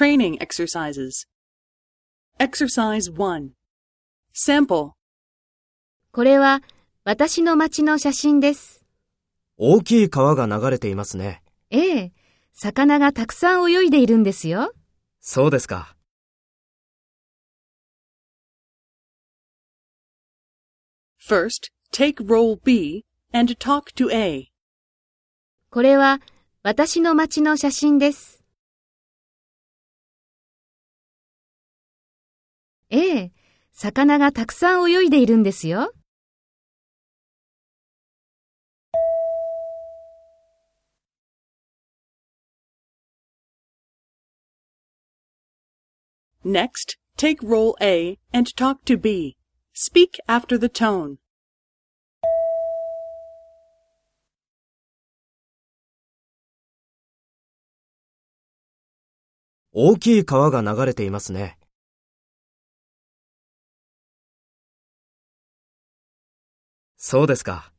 [0.00, 1.26] Training exercises.
[2.38, 3.50] Exercise 1.
[4.32, 4.92] Sample.
[6.10, 6.62] これは
[7.04, 8.82] 私の町の写真です。
[9.58, 11.42] 大きい川が流れていますね。
[11.68, 12.12] ええ、
[12.54, 14.72] 魚がたくさん泳いでいるんですよ。
[15.20, 15.94] そうですか。
[21.28, 23.04] First, take role B
[23.34, 24.46] and talk to A.
[25.68, 26.22] これは
[26.62, 28.39] 私の町の写真です。
[32.92, 33.32] ええ、
[33.70, 35.92] 魚がたくさん泳いでいるんですよ。
[46.44, 49.36] Next, take role A and talk to B.
[49.72, 51.18] Speak after the tone.
[59.72, 61.59] 大きい川が流れていますね。
[67.02, 67.72] そうですか。